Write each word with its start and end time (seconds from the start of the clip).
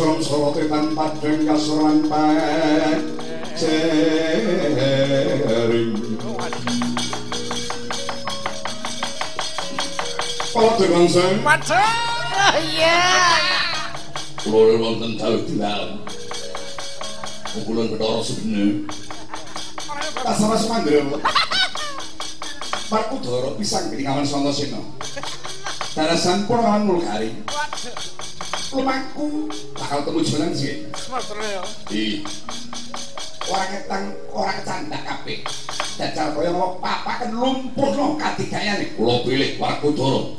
Suram 0.00 0.16
sorote 0.24 0.64
tanpa 0.64 1.12
deng 1.20 1.44
kasuran 1.44 2.08
pek 2.08 3.04
Jering 3.52 4.32
Kala 10.56 10.72
dengan 10.80 11.04
sen 11.04 11.44
Waduh 11.44 11.84
Iya. 12.64 12.96
Kulo 14.40 14.80
wonten 14.80 15.20
dalu 15.20 15.44
dilal 15.44 16.00
Kulon 17.68 17.92
bedoro 17.92 18.24
sebene 18.24 18.88
Kasara 20.16 20.56
semandra 20.56 21.04
Marku 22.88 23.20
doro 23.20 23.52
pisang 23.60 23.92
ketingawan 23.92 24.24
Santosena. 24.24 24.80
Darasan 25.92 26.48
pun 26.48 26.64
orang 26.64 26.88
mulkari 26.88 27.36
Lumaku 28.70 29.50
bakal 29.74 30.06
temu 30.06 30.20
jalan 30.22 30.54
sih. 30.54 30.86
Di. 31.90 32.22
Orang 33.50 33.66
ketang, 33.72 34.04
orang 34.30 34.62
kecandak 34.62 35.02
kape 35.02 35.42
Dajal 35.98 36.38
kaya 36.38 36.54
mau 36.54 36.78
papa 36.78 37.24
kan 37.24 37.34
lumpuh 37.34 37.90
no 37.98 38.14
katiganya 38.14 38.78
nih 38.78 38.94
pilih 38.94 39.50
Marku 39.58 39.90
doro 39.90 40.38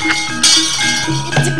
Itu 0.00 1.59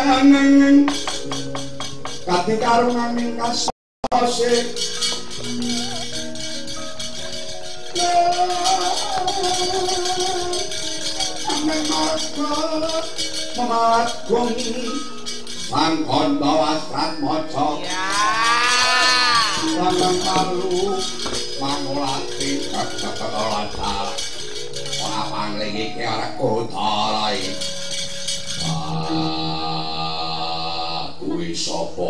Budal 0.00 0.88
Kati 2.24 2.54
karungan 2.56 3.20
ing 3.20 3.36
kasose. 3.36 4.52
Mamagung 13.60 14.56
Sang 15.68 15.96
kondo 16.08 16.52
wasrat 16.64 17.12
moco 17.20 17.84
Langang 19.76 20.18
malu 20.24 20.96
Mangulati 21.60 22.50
Kakakakakakaka 22.72 24.16
Ora 25.04 25.22
panglingi 25.28 25.92
ke 25.92 26.02
arah 26.08 26.32
kotarai 26.40 27.52
Ah, 27.52 27.69
sapa? 31.70 32.08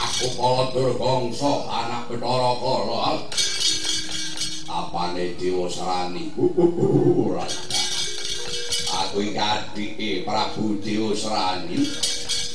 Aku 0.00 0.26
Kala 0.40 0.72
Durgangsa, 0.72 1.52
anak 1.68 2.08
Bathara 2.08 2.52
Kala. 2.56 3.20
Apane 4.70 5.36
Dewa 5.36 5.68
Serani? 5.68 6.32
Ora. 7.28 7.44
Aku 9.04 9.16
iki 9.20 9.36
adike 9.36 10.24
Prabu 10.24 10.80
Dewa 10.80 11.12
Serani. 11.12 11.84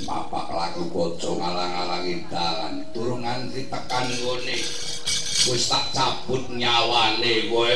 Bapak 0.05 0.51
laku 0.51 0.91
bojo 0.91 1.39
ngalang-alangi 1.39 2.27
dalan, 2.27 2.83
durung 2.91 3.23
nganti 3.23 3.69
tekan 3.71 4.09
ngene. 4.09 4.57
Wis 5.45 5.69
tak 5.69 5.93
cabut 5.93 6.49
nyawane 6.51 7.53
kowe. 7.53 7.73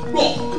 Come 0.00 0.16
on. 0.16 0.52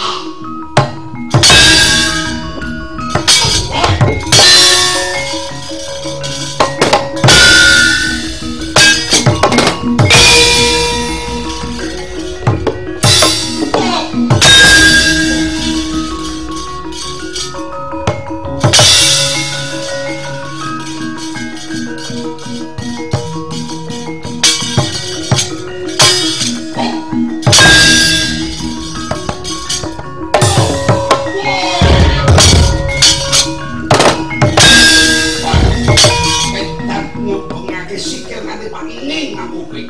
啊 0.00 0.56
Aku 39.40 39.64
klik. 39.72 39.88